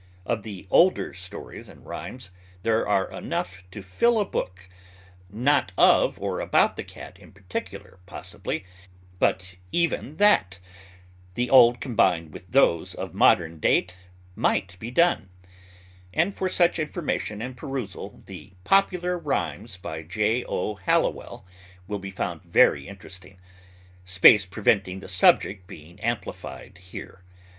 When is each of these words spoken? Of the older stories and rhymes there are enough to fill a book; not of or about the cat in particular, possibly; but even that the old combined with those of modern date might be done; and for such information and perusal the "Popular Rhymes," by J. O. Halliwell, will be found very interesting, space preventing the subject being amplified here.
Of 0.25 0.41
the 0.41 0.65
older 0.71 1.13
stories 1.13 1.69
and 1.69 1.85
rhymes 1.85 2.31
there 2.63 2.87
are 2.87 3.11
enough 3.11 3.63
to 3.69 3.83
fill 3.83 4.19
a 4.19 4.25
book; 4.25 4.67
not 5.29 5.73
of 5.77 6.19
or 6.19 6.39
about 6.39 6.75
the 6.75 6.83
cat 6.83 7.19
in 7.19 7.31
particular, 7.31 7.99
possibly; 8.07 8.65
but 9.19 9.57
even 9.71 10.17
that 10.17 10.57
the 11.35 11.51
old 11.51 11.79
combined 11.79 12.33
with 12.33 12.47
those 12.49 12.95
of 12.95 13.13
modern 13.13 13.59
date 13.59 13.95
might 14.35 14.75
be 14.79 14.89
done; 14.89 15.29
and 16.11 16.33
for 16.33 16.49
such 16.49 16.79
information 16.79 17.39
and 17.39 17.55
perusal 17.55 18.23
the 18.25 18.53
"Popular 18.63 19.19
Rhymes," 19.19 19.77
by 19.77 20.01
J. 20.01 20.43
O. 20.45 20.73
Halliwell, 20.73 21.45
will 21.87 21.99
be 21.99 22.09
found 22.09 22.41
very 22.41 22.87
interesting, 22.87 23.39
space 24.03 24.47
preventing 24.47 24.99
the 24.99 25.07
subject 25.07 25.67
being 25.67 25.99
amplified 25.99 26.79
here. 26.79 27.23